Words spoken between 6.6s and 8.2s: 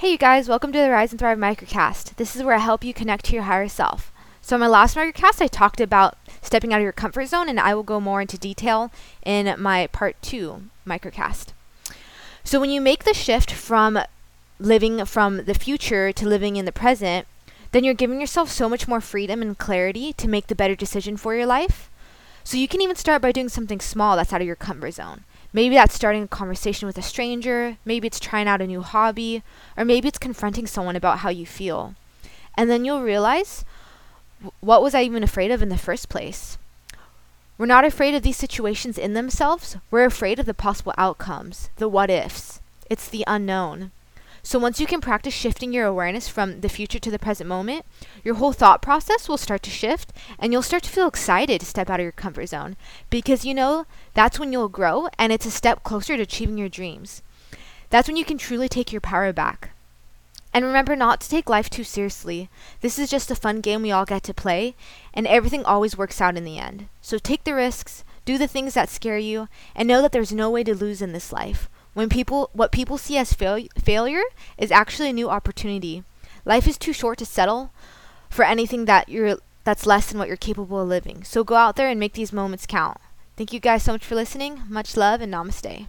out of your comfort zone, and I will go